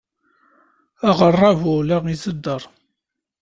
Aɣerrabu 1.09 1.73
la 1.87 1.97
izedder! 2.13 2.61